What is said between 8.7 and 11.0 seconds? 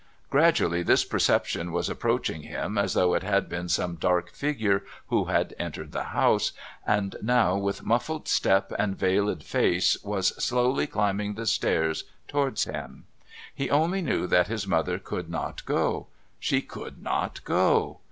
and veiled face, was slowly